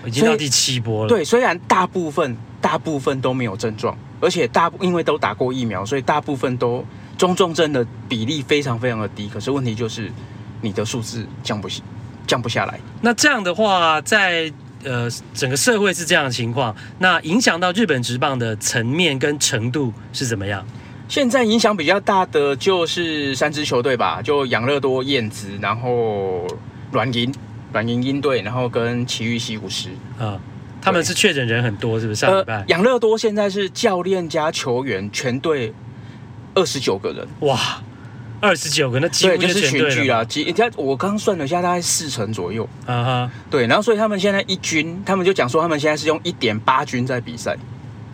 [0.06, 1.08] 已经到第七波了。
[1.08, 6.84] 对，虽然大部分大部分都没有症状，而且大因为都打过疫苗，所以大部分都
[7.18, 9.28] 中重症的比例非常非常的低。
[9.28, 10.12] 可是问题就是
[10.60, 11.82] 你的数字降不起。
[12.26, 12.78] 降不下来。
[13.00, 14.52] 那这样的话，在
[14.84, 20.64] 呃整个社会是这样的情况，那影响到日本职棒的层面跟程度是怎么样？
[21.06, 26.46] 现在影响比较大的就是三支球队吧，就养乐多、燕子，然后
[26.90, 27.32] 软银、
[27.72, 29.90] 软银鹰队，然后跟埼玉西武狮。
[30.18, 30.40] 啊，
[30.80, 32.20] 他们是确诊人很多，是不是？
[32.20, 35.74] 上礼拜养乐多现在是教练加球员全队
[36.54, 37.82] 二十九个人，哇！
[38.44, 40.22] 二十九个，那几乎就对，就是全聚啦。
[40.22, 42.68] 几，人家我刚算了一下，大概四成左右。
[42.84, 47.56] 啊哈，对，然后所以他们现在一军，他们就讲说，他们现在是用一点八军在比赛，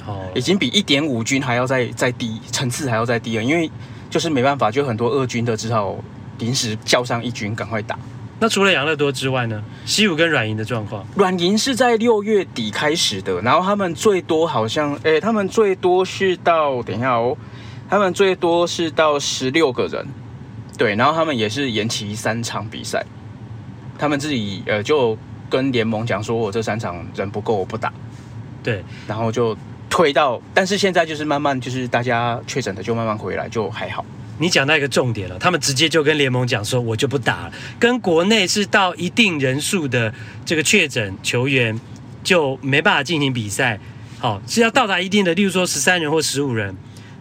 [0.07, 3.43] 哦，已经比一点五军还要再再低，层次还要再低了。
[3.43, 3.69] 因为
[4.09, 5.97] 就是没办法，就很多二军的只好
[6.39, 7.99] 临时叫上一军赶快打。
[8.43, 9.63] 那除了养乐多之外呢？
[9.85, 11.07] 西武跟软银的状况？
[11.15, 17.37] 软银是在六月底开始的，然后他们最多好像，哎、欸，他们最多是到，等一下哦，
[17.91, 20.07] 他们最多是到十六个人。
[20.81, 23.05] 对，然后他们也是延期三场比赛，
[23.99, 25.15] 他们自己呃就
[25.51, 27.93] 跟联盟讲说，我这三场人不够，我不打。
[28.63, 29.55] 对，然后就
[29.91, 34.03] 推到，但是现在就是慢慢就是大家确诊的就慢慢回来，就还好。
[34.39, 37.53] 你讲到一个重点了，他们直接就跟联盟讲说，我就不打了。
[37.79, 40.15] 跟国内是到一定人数的
[40.47, 41.79] 这个确诊球员
[42.25, 43.79] 就没办法进行比赛，
[44.19, 46.75] 好，是要到达一定的，例如说十三人或十五人。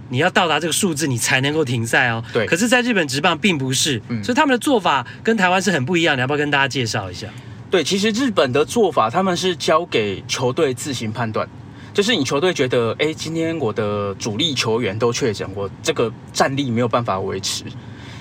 [0.10, 2.24] 你要到达这个数字，你才能够停赛哦。
[2.34, 2.46] 对。
[2.46, 6.18] 可是，在日本职棒并不是，嗯，所以他们的做法跟台湾是很不一样。
[6.18, 7.28] 你要不要跟大家介绍一下？
[7.72, 11.48] 对，其实日本的做法，他们是交给球队自行判断。
[11.94, 17.64] 就是你球队觉得，哎，今天我的主力球员都确诊，我这个战力没有办法维持，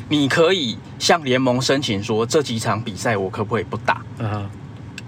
[0.09, 4.03] 你可以向联盟申请说，这几场比赛我可不可以不打？
[4.18, 4.51] 嗯哼。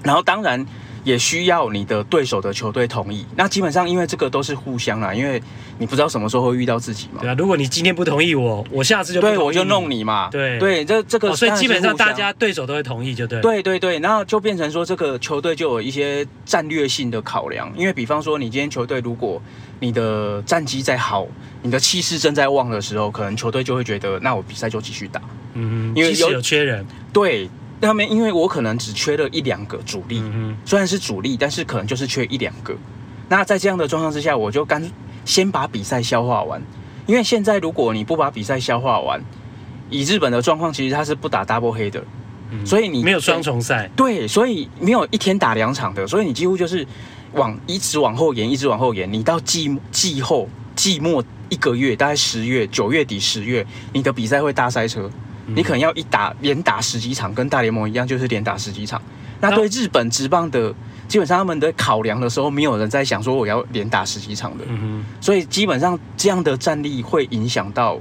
[0.03, 0.66] 然后，当然。
[1.05, 3.25] 也需要你的对手的球队同意。
[3.37, 5.43] 那基本上，因为这个都是互相啦，因为
[5.79, 7.21] 你不知道什么时候会遇到自己嘛。
[7.21, 10.29] 对啊，如果你今天不同意我，我下次就对，我就弄你嘛。
[10.31, 13.41] 对对，这这个、哦，所以基本上大家对手都会同意，就对。
[13.41, 17.73] 对对对，然后就变成说，这个球队就有一些战略性的考量。
[17.77, 19.41] 因为比方说，你今天球队如果
[19.79, 21.27] 你的战绩在好，
[21.63, 25.21] 你的气势正在旺的时候，可能球队就会觉得，那我比赛就继续打。
[25.55, 26.87] 嗯，因为有，有缺人。
[27.13, 27.49] 对。
[27.81, 30.23] 他们因为我可能只缺了一两个主力，
[30.64, 32.77] 虽然是主力，但是可能就是缺一两个。
[33.29, 34.83] 那在这样的状况之下，我就干
[35.25, 36.61] 先把比赛消化完。
[37.07, 39.21] 因为现在如果你不把比赛消化完，
[39.88, 42.03] 以日本的状况，其实他是不打 double header，
[42.51, 42.64] 嗯。
[42.64, 46.87] 所以你没有双重赛，对，所以没有一天打两场的，所以你几乎就是
[47.33, 55.12] 往一直往后延，一直往后延，你到季季后季末一个月，大概十月九月底十月，你的比赛会大塞车，嗯
[55.55, 59.01] 你可能要一打连打十几场，跟大联盟一样，就是连打十几场。
[59.41, 60.75] 那对日本职棒的，
[61.09, 67.99] 基本上他们的考量的时候，没有人在想说我要连打十几场的，嗯所以基本上这样的战力会影响到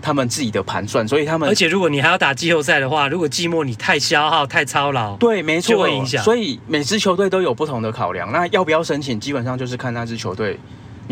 [0.00, 10.58] 他们自己的盘算，所以他们而且如果你还要打季后赛的话，如果季末你太消耗、太操劳，对，没错，影响所以每支球队都有不同的考量，那要不要申请，基本上就是看那支球队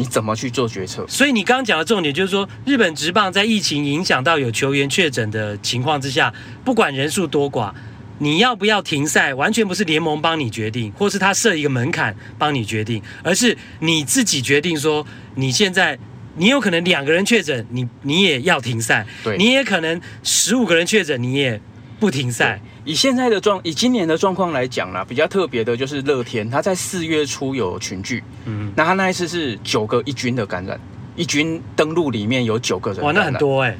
[0.00, 1.04] 你怎么去做决策。
[1.06, 6.32] 所以你刚刚讲的重点就是说，日本职棒在疫情影响到有球员确诊的情况之下，
[6.64, 7.72] 不管人数多寡，
[8.18, 15.98] 你要不要停赛，完全不是联盟帮你决定，或是他设一个门槛帮你决定，而是你自己决定说，你现在
[16.36, 21.60] 你有可能两个人确诊，你你也要停赛，对你也可能十五个人确诊，你也
[21.98, 22.60] 不停赛。
[22.84, 30.78] 以现在的状，以今年的状况来讲啦，比较特别的就是乐天，他在四月初有群聚，嗯，那他那一次是九个一军的感染，
[31.16, 33.76] 一军登陆里面有九个人，哇，那很，多哎、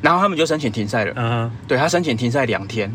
[0.00, 2.92] 然后他们就申请停赛了，嗯哼，对他申请停赛两天，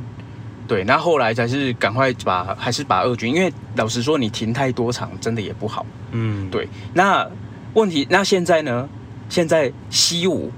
[0.67, 7.29] 对，那后来才是赶快把还是把二军，因为老实说你停太多场真的也不好，嗯，对，那
[7.73, 8.87] 问题那现在呢？
[9.31, 10.51] 现在西武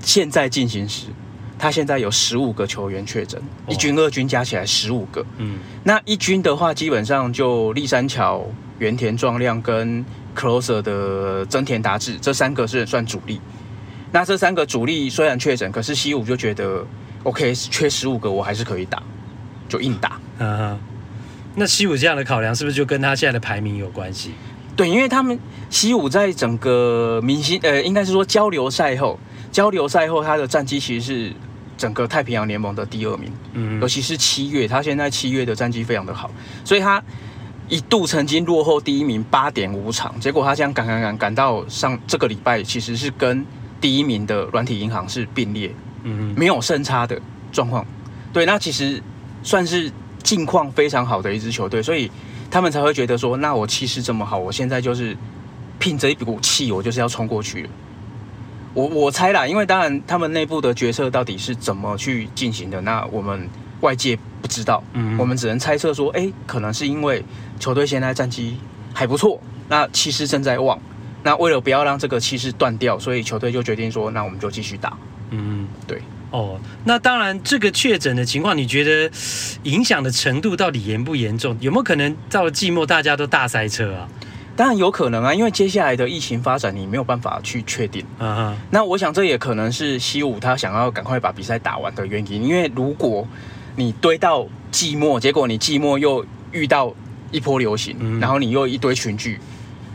[0.00, 1.08] 现在进行时，
[1.58, 5.24] 他现在有十五个球员确诊，一军二军加起来十五个。
[5.38, 8.46] 嗯，那一军的话，基本上就立山桥、
[8.78, 10.04] 原田壮亮跟
[10.36, 13.40] closer 的增田达志这三个是算主力。
[14.12, 16.86] 那这三个主力虽然确诊，可是西武就觉得
[17.24, 19.02] OK，缺十五个我还是可以打，
[19.68, 20.20] 就硬打。
[20.38, 20.80] 嗯哼。
[21.56, 24.30] 那西武这样的考量是不是就跟他现在的排名有关系？
[24.76, 25.36] 对，因为他们
[25.68, 29.18] 西武在整个明星呃，应该是说交流赛后，
[29.50, 31.32] 交流赛后他的战绩其实是
[31.78, 36.30] 整个太平洋联盟的第二名，嗯尤其是七月，他现在七月的战绩非常的好，
[36.64, 37.02] 所以他
[37.68, 43.46] 一度曾经落后第一名八点五场，结果他这样赶赶赶赶到上这个礼拜，其实是跟
[43.80, 47.18] 第一名的软体银行是并列，嗯没有胜差的
[47.52, 47.86] 状况。
[48.32, 49.00] 对，那其实
[49.42, 49.90] 算是
[50.22, 52.10] 近况非常好的一支球队，所以
[52.50, 55.16] 他们才会觉得说，那我气势这么好，我现在就是
[55.78, 57.70] 拼着一股气，我就是要冲过去了。
[58.78, 63.48] 我我猜啦，因为当然他们内部的决策到底是怎么去进行的，那我们
[63.80, 67.24] 外界不知道，嗯我们只能猜测说，哎，可能是因为
[67.58, 68.56] 球队现在战绩
[68.94, 70.78] 还不错，那气势正在旺，
[71.24, 74.96] 那为了不要让这个气势断掉，所以球队就决定说，那我们就继续打。
[75.30, 76.00] 嗯，对。
[76.30, 79.10] 哦，那当然，这个确诊的情况，你觉得
[79.62, 81.56] 影响的程度到底严不严重？
[81.58, 84.06] 有没有可能到了季末大家都大塞车啊？
[84.58, 88.04] 当然有可能啊，因为接下来的疫情发展你没有办法去确定。
[88.18, 93.24] 嗯哼，那我想这也可能是西武他想要赶快把比赛打完的原因，因为如果
[93.76, 96.92] 你堆到季末，结果你季末又遇到
[97.30, 99.38] 一波流行，嗯然后你又一堆群聚，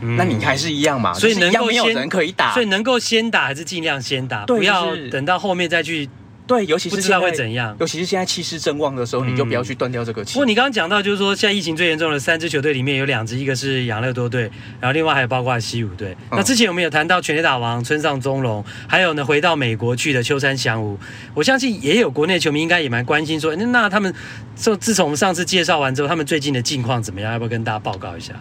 [0.00, 2.66] 嗯那你还是一样嘛，所以能够先人可以打所以。
[2.66, 6.08] 能够先打还是尽量先打，不要等到后面再去。
[6.46, 10.34] 对，尤其是不知道是现在会怎样尤其是现在气势正旺的时候，嗯你就不要去断掉这个气。
[10.34, 14.42] 不过你刚刚讲到，就是说现在疫情最严重的三支球队里面有两支，一个是养乐多队，
[14.78, 16.10] 然后另外还有包括西武队。
[16.30, 20.98] 嗯那之前我们有谈到全垒打王村上宗隆，还有呢回到美国去的秋山翔吾。
[21.32, 24.14] 我相信也有国内球迷应该也蛮关心说，那那他们
[24.54, 27.32] 就自从上次介绍完之后，他们最近的近况怎么样？
[27.32, 28.34] 要不要跟大家报告一下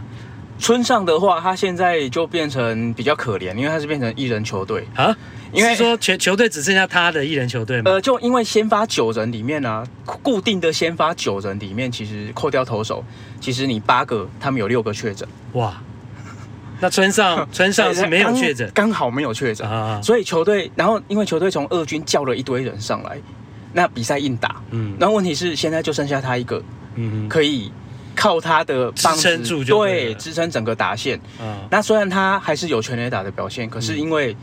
[0.59, 5.15] 村上的话，他现在就变成比较可怜，因为他是变成一人球队，啊？
[5.53, 7.91] 因为是说全球队只剩下他的一人球队吗？
[7.91, 9.87] 呃，就因为先发九人里面呢、啊，
[10.21, 13.03] 固定的先发九人里面，其实扣掉投手，
[13.39, 15.81] 其实你八个，他们有六个确诊，哇，
[16.79, 18.69] 那村上 村上是没有确诊。
[18.73, 20.01] 刚刚好没有确诊，啊？
[20.01, 23.17] 所以球队，然后因为球队从二军叫了一堆人上来，
[23.73, 24.95] 那比赛硬打，嗯。
[24.99, 26.61] 然后问题是现在就剩下他一个
[26.95, 27.71] 嗯可以
[28.15, 31.19] 靠他的棒子支撑住就对支撑整个打线。
[31.41, 34.35] 嗯那虽然他还是有全垒打的表现，可是因为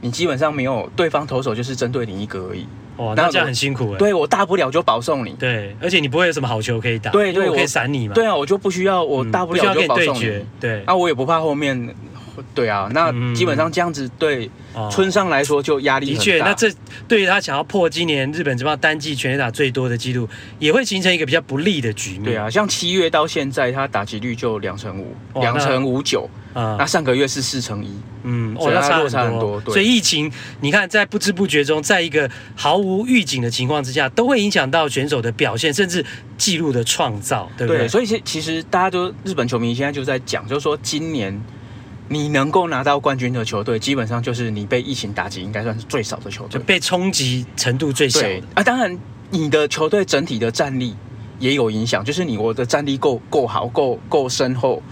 [0.00, 3.98] 你基本上没有对方投手就是针对你一个而已，哦，那那这样很辛苦哎。
[3.98, 5.30] 对我大不了就保送你。
[5.38, 8.14] 对，而且你不会有什么好球可以打，对对我可以闪你嘛。
[8.14, 10.44] 对啊，我就不需要，我嗯，大不了就保送你。。
[10.60, 11.94] 对，啊，我也不怕后面，
[12.54, 16.70] 对啊，那嗯基本上这样子对哦村上来说就压力的确，那这
[17.08, 22.24] 对于他想要破今年日本职棒单季全垒打最多的纪录，也会形成一个比较不利的局面。
[22.24, 26.28] 对啊，像七月到现在，他打击率就两成五，哇两成五九。
[26.56, 27.90] 啊那上个月是四乘一，
[28.22, 29.60] 嗯，落差很很多。
[29.60, 30.32] 对所以疫情，
[30.62, 36.02] 你看在不知不觉中，在一个毫无预警的情况之下，都会影响到选手的表现，甚至
[36.38, 37.82] 记录的创造，对不对？
[37.82, 41.38] 对，所以其其实大家都日本球迷现在就在讲，就是说今年
[42.08, 46.58] 你能够拿到冠军的球队，基本上就是你被疫情打击应该算是最少的球队。
[46.58, 48.42] 就被冲击程度最小的。
[48.54, 48.98] 啊，当然
[49.28, 50.96] 你的球队整体的战力
[51.38, 54.82] 也有影响，就是你我的战力够够好，够够深厚。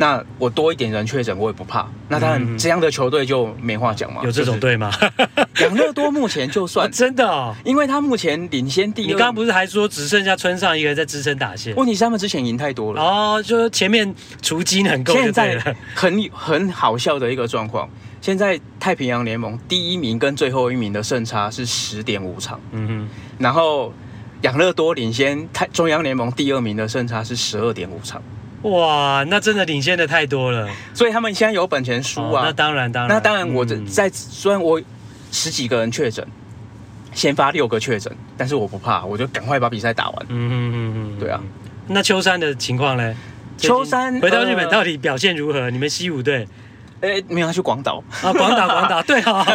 [0.00, 1.86] 那我多一点人确诊，我也不怕。
[2.08, 4.22] 那当然，这样的球队就没话讲嘛。
[4.24, 4.90] 有这种队吗？
[5.60, 9.06] 养乐多目前就算、哦、 真的哦，因为他目前领先第一。
[9.08, 11.74] 你刚刚不是还说只剩下村上一个人在支撑打线？
[11.74, 15.12] 问题是他们之前赢太多了哦，就是前面除金很够。
[15.14, 15.58] 现在
[15.94, 17.90] 很很好笑的一个状况，
[18.20, 22.60] 现在太平洋联盟第一名跟最后一名的胜差是十点五场。
[22.70, 23.92] 嗯哼，然后
[24.42, 28.22] 养乐多领先太中央联盟第二名的胜差是十二点五场。
[28.62, 32.44] 哇，那真的领先的太多了，所以他们现在有本钱输啊、哦。
[32.44, 34.80] 那当然，当然，那当然，我在、嗯、虽然我
[35.30, 36.26] 十几个人确诊，
[37.12, 40.26] 先发六个确诊，但是我不怕，我就赶快把比赛打完。
[40.28, 41.40] 嗯嗯嗯嗯，对啊。
[41.86, 43.14] 那秋山的情况呢？
[43.56, 45.60] 秋山回到日本到底表现如何？
[45.60, 46.46] 呃、你们西武队？
[47.00, 48.02] 哎、欸，没有，他去广岛。
[48.22, 49.46] 啊，广岛，广岛， 对啊，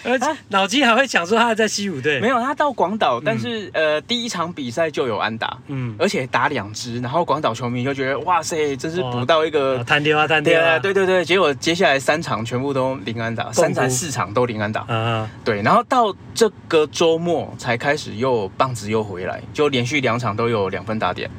[0.48, 21.30] 脑筋还会想说他在西武队，没有，他到广岛，但是、嗯、呃，第一场比赛就有安打，嗯，而且打两支，然后广岛球迷就觉得哇塞，真是补到一个弹跳啊，弹跳啊，对对对，结果接下来三场全部都零安打，三场四场都零安打，啊，对，然后到这个周末才开始又棒子又回来，就连续两场都有两分打点，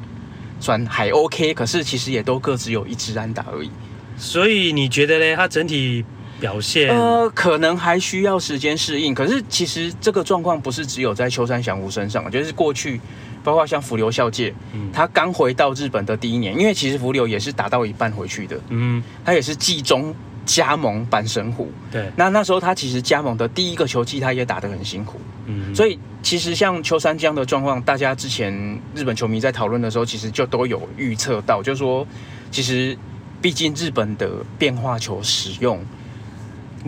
[0.60, 3.70] 算还 OK，可是其实也都各自有一支安打而已。
[4.18, 5.36] 所以你觉得呢？
[5.36, 6.04] 他整体
[6.40, 6.90] 表现？
[6.90, 9.14] 呃，可能还需要时间适应。
[9.14, 13.00] 可是其实这个状况不是只有在秋山翔吾身上，就是过去
[13.44, 20.14] 包括像福流孝介，嗯，他刚回到日本的第一年，因为其实福流也是打到一半回去的，嗯，他也是季中
[20.46, 28.52] 加盟阪神虎，对，那那时候他其实加盟的第一个球季，他也打得很辛苦，嗯，所以其实像秋山这样的状况，大家之前
[28.94, 32.06] 日本球迷在讨论的时候，其实就都有预测到，就是说
[32.52, 32.98] 其实。
[33.42, 35.84] 毕竟日本的变化球使用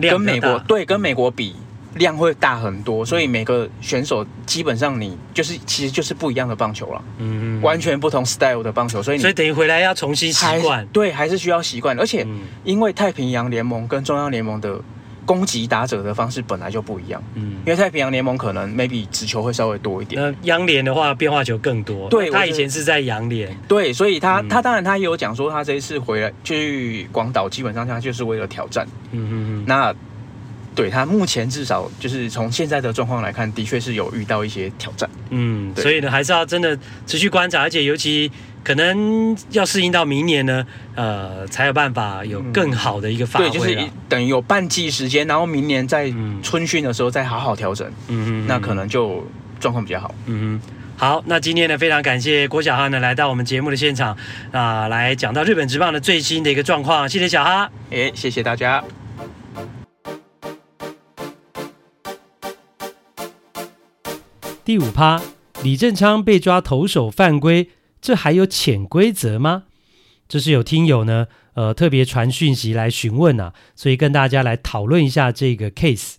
[0.00, 1.56] 跟美国对跟美国比
[1.94, 12.26] 量会大很多，所以每个选手基本上你就是其实就是不一样的棒球了，嗯，嗯完全不同 style 的棒球，所以你所以等于回来要重新习惯，对，还是需要习惯，而且
[12.64, 14.80] 因为太平洋联盟跟中央联盟的。
[15.24, 22.08] 攻击打者的方式本来就不一样，嗯，因为太平洋联盟可能 maybe 直球会稍微多一点，那央联的话变化球更多。
[22.08, 29.64] 对，他以前是在洋联，对，所以他、嗯、他当然他也有讲说他这一次回来去广岛，基本上他就是为了挑战，嗯嗯嗯。
[29.66, 29.94] 那
[30.74, 38.30] 对他目前至少就是从现在的状况来看，的确是有遇到一些挑战，嗯，所以呢还是要真的持续观察，而且尤其。
[38.64, 43.50] 可能要适应到明年呢，呃，才有办法有更好的一个发挥、嗯。
[43.50, 46.10] 对，就是等于有半季时间，然后明年在
[46.42, 47.86] 春训的时候再好好调整。
[48.08, 49.22] 嗯嗯，那可能就
[49.60, 50.14] 状况比较好。
[50.26, 50.60] 嗯嗯，
[50.96, 54.16] 好，那今天呢，非常感谢郭小哈呢来到我们节目的现场
[54.50, 57.06] 啊、呃，来讲到日本职棒的最新的一个状况。
[57.06, 58.82] 谢谢小哈，哎，谢谢大家。
[64.64, 65.20] 第五趴，
[65.62, 67.68] 李正昌被抓投手犯规。
[68.04, 69.62] 这还有潜规则吗？
[70.28, 76.16] 这是有听友呢，呃，特别传讯息来询问啊，所以跟大家来讨论一下这个 case。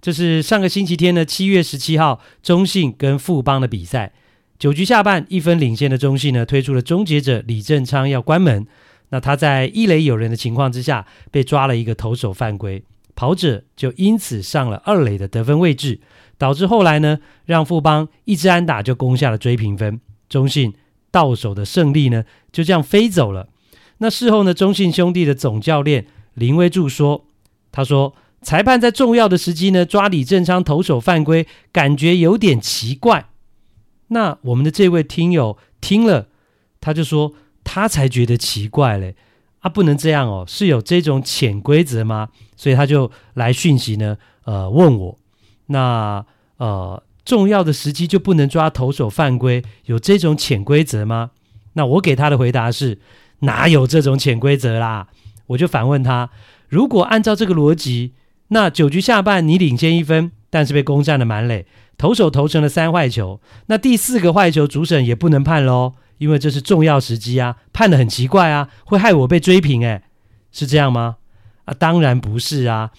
[0.00, 4.12] 这是上个星期天呢，七月十七号，中信跟富邦的比赛，
[4.56, 8.64] 九局下半一分领先的中信呢，推出了终结者李正昌要关门，
[9.08, 12.84] 那他在一垒有人的情况之下，被抓了一个投手犯规，
[13.16, 15.98] 跑者就因此上了二垒的得分位置，
[16.38, 20.72] 导致后来呢，让富邦一支安打就攻下了追平分，中信。
[21.10, 23.48] 到手的胜利呢，就这样飞走了。
[23.98, 27.26] 那事后呢，中信兄弟的总教练林威柱说
[27.70, 33.28] ：“他说裁判在重要的时机呢抓李正昌投手犯规，感觉有点奇怪。”
[34.08, 36.28] 那我们的这位听友听了，
[36.80, 39.14] 他就说他才觉得奇怪嘞
[39.60, 42.28] 啊，不能这样哦，是有这种潜规则吗？
[42.56, 45.18] 所以他就来讯息呢，呃，问我
[45.66, 46.24] 那
[46.56, 47.02] 呃。
[47.24, 51.30] 重要的时机就不能抓投手犯规，有这种潜规则吗？
[51.74, 52.98] 那我给他的回答是：
[53.40, 55.08] 哪有这种潜规则啦？
[55.48, 56.30] 我就反问他：
[56.68, 58.12] 如果按照这个逻辑，
[58.48, 61.66] 那九局下半你领先一分，但是被攻占了满垒，
[61.96, 70.02] 投手投成了三坏球，那第四个坏球主审也不能判喽，因为这是重要时机啊，判得很奇怪啊，会害我被追平诶，
[70.50, 71.16] 是这样吗？
[71.66, 72.90] 啊，当然不是啊。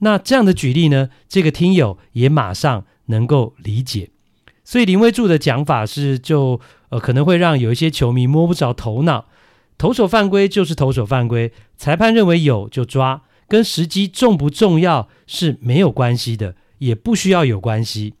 [0.00, 2.84] 那这样的举例呢，这个听友也马上。
[3.08, 4.08] 能够理解，
[4.64, 9.26] 所以林威助的讲法是就，就呃可能会让有一些球迷摸不着头脑。
[9.76, 18.14] 投手犯规就是投手犯规，裁判认为有就抓，跟时机重不重要是没有关系的，也不需要有关系。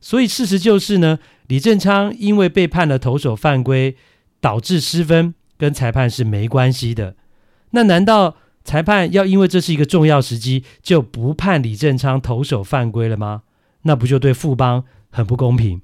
[0.00, 3.96] 所以事实就是呢，李正昌因为被判了投手犯规，
[4.40, 7.16] 导致失分，跟裁判是没关系的。
[7.70, 13.44] 那难道裁判要因为这是一个重要时机，就不判李正昌投手犯规了吗？
[13.88, 15.80] 那不就对富邦很不公平？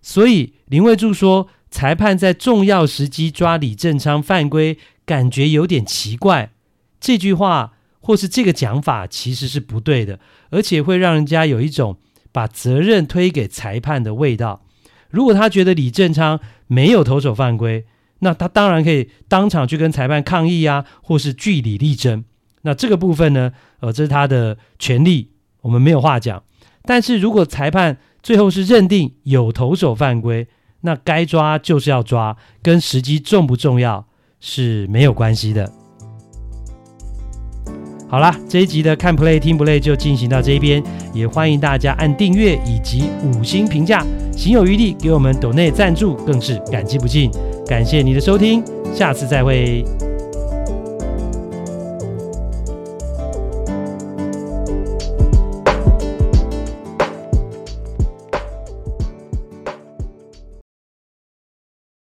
[0.00, 6.52] 所以林卫柱说，裁判在重要时机抓李正昌犯规，感觉有点奇怪。
[7.00, 10.20] 这句话或是这个讲法其实是不对的，
[10.50, 11.98] 而且会让人家有一种
[12.30, 14.64] 把责任推给裁判的味道。
[15.10, 17.84] 如果他觉得李正昌没有投手犯规，
[18.20, 22.24] 那他当然可以当场去跟裁判抗议啊，或是据理力争。
[22.62, 25.32] 那这个部分呢，呃，这是他的权利，
[25.62, 26.44] 我们没有话讲。
[26.86, 30.46] 但是如果裁判最后是认定有投手犯规，
[30.82, 34.06] 那该抓就是要抓，跟时机重不重要
[34.38, 35.72] 是没有关系的。
[38.06, 40.82] 好啦，这一集的看 play 听 play 就进行到这边，
[41.12, 44.04] 也欢迎大家按订阅以及五星评价，
[44.36, 47.30] 行有余力给我们抖内赞助，更是感激不尽。
[47.66, 48.62] 感谢你的收听，
[48.94, 49.82] 下次再会。